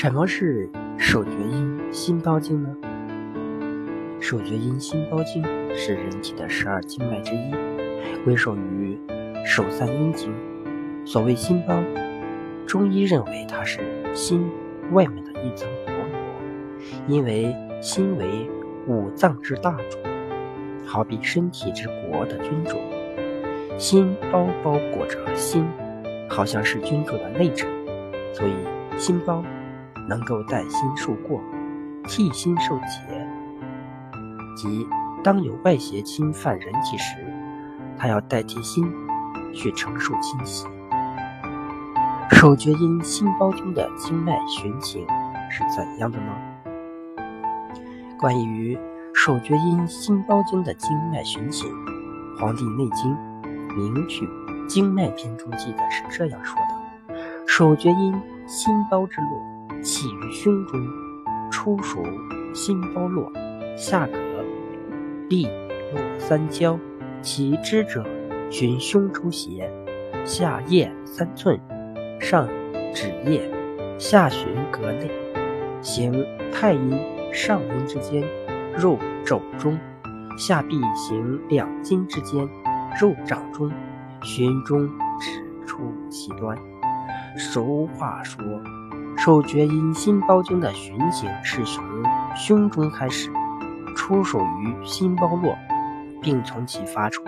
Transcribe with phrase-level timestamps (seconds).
[0.00, 2.68] 什么是手厥阴心包经呢？
[4.20, 5.42] 手厥阴心包经
[5.74, 7.52] 是人体的十二经脉之一，
[8.22, 8.96] 归属于
[9.44, 10.32] 手三阴经。
[11.04, 11.82] 所谓心包，
[12.64, 13.80] 中医认为它是
[14.14, 14.48] 心
[14.92, 16.06] 外面的一层薄膜，
[17.08, 18.48] 因为心为
[18.86, 19.98] 五脏之大主，
[20.86, 22.76] 好比身体之国的君主，
[23.76, 25.66] 心包包裹着心，
[26.28, 27.68] 好像是君主的内臣，
[28.32, 28.52] 所以
[28.96, 29.44] 心包。
[30.08, 31.40] 能够代心受过，
[32.04, 33.28] 替心受劫，
[34.56, 34.88] 即
[35.22, 37.16] 当有外邪侵犯人体时，
[37.98, 38.90] 他要代替心
[39.52, 40.66] 去承受侵袭。
[42.30, 45.06] 手厥阴心包经的经脉循行
[45.50, 46.32] 是怎样的呢？
[48.18, 48.78] 关于
[49.12, 51.70] 手厥阴心包经的经脉循行，
[52.40, 53.14] 《黄帝内经·
[53.76, 54.28] 名取
[54.68, 57.14] 经脉篇》中记载是这样说的：
[57.46, 58.14] 手厥阴
[58.46, 59.57] 心包之路。
[59.82, 60.86] 起于胸中，
[61.50, 62.02] 出属
[62.52, 63.32] 心包络，
[63.76, 64.12] 下膈
[65.28, 65.46] 立
[65.92, 66.78] 络三焦，
[67.22, 68.04] 其支者
[68.50, 69.70] 循胸出胁，
[70.24, 71.58] 下腋三寸，
[72.20, 72.48] 上
[72.94, 73.48] 指腋，
[73.98, 75.10] 下循膈内，
[75.80, 76.12] 行
[76.52, 76.98] 太阴
[77.32, 78.22] 上阴之间，
[78.76, 79.78] 入肘中，
[80.36, 82.48] 下臂行两筋之间，
[83.00, 83.70] 入掌中，
[84.22, 84.88] 循中
[85.20, 86.58] 指出其端。
[87.36, 88.42] 俗话说。
[89.18, 91.84] 手厥阴心包经的循行是从
[92.36, 93.28] 胸中开始，
[93.96, 95.58] 出手于心包络，
[96.22, 97.24] 并从其发出，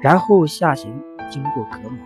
[0.00, 1.98] 然后下行经过膈膜，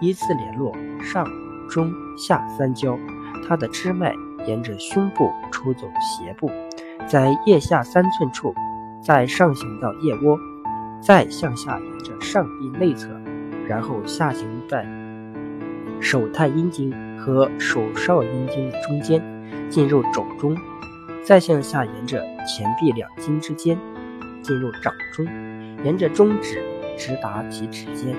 [0.00, 1.26] 依次联络上、
[1.68, 2.98] 中、下三焦。
[3.46, 4.14] 它的支脉
[4.46, 6.50] 沿着胸部出走胁部，
[7.06, 8.54] 在腋下三寸处，
[9.02, 10.38] 再上行到腋窝，
[11.02, 13.08] 再向下沿着上臂内侧，
[13.66, 14.86] 然后下行在
[16.00, 17.07] 手太阴经。
[17.28, 19.22] 和手少阴经的中间，
[19.68, 20.56] 进入肘中，
[21.22, 23.78] 再向下沿着前臂两筋之间，
[24.40, 25.26] 进入掌中，
[25.84, 26.64] 沿着中指
[26.96, 28.16] 直达其指尖。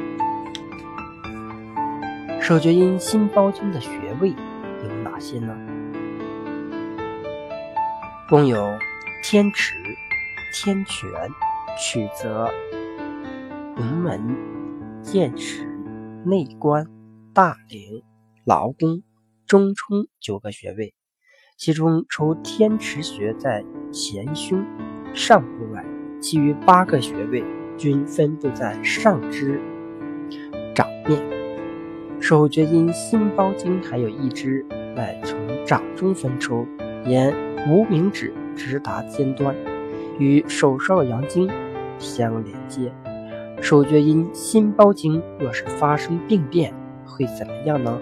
[2.40, 3.90] 手厥阴心包经的穴
[4.22, 5.58] 位有哪些呢？
[8.30, 8.78] 共有
[9.24, 9.74] 天池、
[10.53, 11.09] 天泉、
[11.80, 12.48] 曲泽、
[13.75, 14.22] 龙门、
[15.02, 15.66] 剑池、
[16.24, 16.86] 内关、
[17.34, 18.03] 大陵。
[18.50, 19.04] 劳宫、
[19.46, 20.96] 中冲九个穴位，
[21.56, 24.66] 其中除天池穴在前胸
[25.14, 25.86] 上部外，
[26.20, 27.44] 其余八个穴位
[27.78, 29.62] 均分布在上肢
[30.74, 31.22] 掌面。
[32.20, 36.68] 手厥阴心包经还有一支乃从掌中分出，
[37.06, 37.31] 沿
[37.68, 39.56] 无名指直达尖端，
[40.18, 41.48] 与手少阳经
[42.00, 42.92] 相连接。
[43.62, 46.74] 手厥阴心包经若是发生病变，
[47.06, 48.02] 会怎么样呢？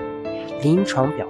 [0.62, 1.28] 临床表，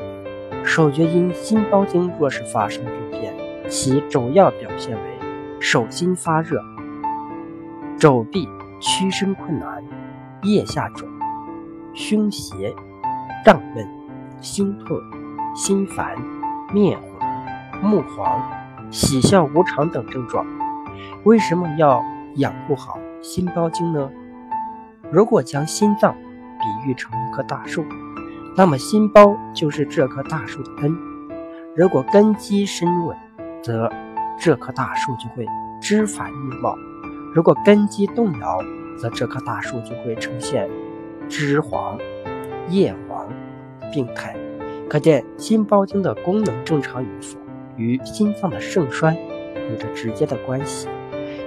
[0.63, 3.33] 手厥阴心包经若是发生病变，
[3.69, 5.01] 其主要表现为
[5.59, 6.63] 手心发热、
[7.97, 8.47] 肘臂
[8.79, 9.83] 屈伸困难、
[10.43, 11.09] 腋下肿、
[11.93, 12.73] 胸胁
[13.43, 13.85] 胀闷、
[14.39, 14.97] 心痛、
[15.53, 16.15] 心烦、
[16.73, 18.41] 面红、目黄、
[18.89, 20.45] 喜笑无常等症状。
[21.25, 22.01] 为什么要
[22.35, 24.09] 养护好心包经呢？
[25.11, 26.15] 如果将心脏
[26.59, 27.83] 比喻成一棵大树。
[28.57, 30.97] 那么心包就是这棵大树的根，
[31.75, 33.15] 如果根基深稳，
[33.61, 33.87] 则
[34.39, 35.45] 这棵大树就会
[35.79, 36.73] 枝繁叶茂；
[37.35, 38.59] 如果根基动摇，
[38.97, 40.67] 则这棵大树就会呈现
[41.29, 41.99] 枝黄、
[42.69, 43.29] 叶黄
[43.93, 44.35] 病态。
[44.89, 47.37] 可见心包经的功能正常与否，
[47.75, 49.15] 与心脏的盛衰
[49.69, 50.87] 有着直接的关系。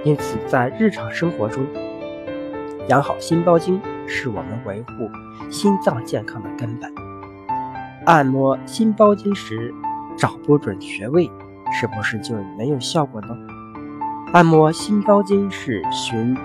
[0.05, 1.65] 因此，在日常生活中，
[2.87, 3.81] 养好心包经
[4.13, 5.09] 是我们维护
[5.49, 6.93] 心脏健康的根本。
[8.05, 9.73] 按摩心包经时
[10.17, 11.31] 找不准穴位，
[11.71, 13.29] 是不是就没有效果呢？
[14.33, 16.35] 按摩心包经是循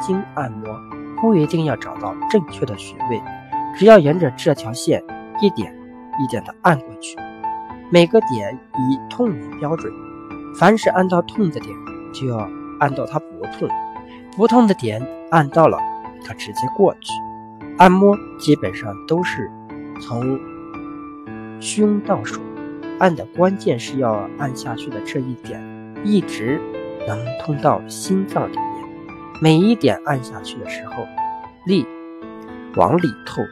[0.00, 0.80] 经按摩，
[1.20, 3.20] 不一定要找到正确的穴位，
[3.76, 5.02] 只要沿着这条线
[5.42, 5.76] 一点
[6.22, 7.18] 一点的按过去，
[7.90, 8.56] 每个点
[8.88, 9.92] 以痛为标准。
[10.54, 11.76] 凡是按到痛的点，
[12.14, 12.48] 就要
[12.78, 13.68] 按到它不痛；
[14.36, 15.78] 不痛的点按到了，
[16.26, 17.12] 可直接过去。
[17.78, 19.50] 按摩基本上都是
[20.00, 20.38] 从。
[21.62, 22.40] 胸到手，
[23.00, 25.62] 按的关键是要按下去的这一点，
[26.02, 26.58] 一直
[27.06, 28.64] 能通到心脏里面。
[29.42, 31.06] 每一点按下去的时候，
[31.66, 31.86] 力
[32.76, 33.42] 往里透，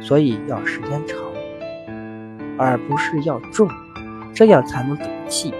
[0.00, 1.18] 所以要时间长，
[2.56, 3.68] 而不是要重，
[4.34, 5.52] 这样才能顶气。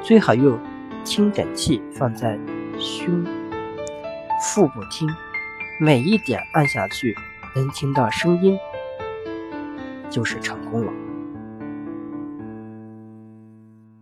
[0.00, 0.56] 最好用
[1.04, 2.38] 听诊器放在
[2.78, 3.26] 胸
[4.40, 5.08] 腹部听，
[5.84, 7.18] 每一点按下去
[7.56, 8.56] 能听到声音，
[10.08, 10.92] 就是成功了。